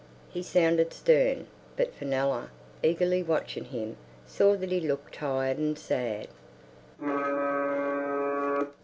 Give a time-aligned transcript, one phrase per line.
[0.31, 1.45] He sounded stern,
[1.77, 2.49] but Fenella,
[2.81, 6.27] eagerly watching him, saw that he looked tired and sad.